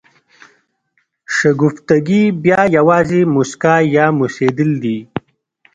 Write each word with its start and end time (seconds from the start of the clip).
شګفتګي 1.35 2.23
بیا 2.43 2.61
یوازې 2.77 3.21
مسکا 3.35 3.75
یا 3.95 4.05
موسېدل 4.17 4.71
دي. 4.83 4.97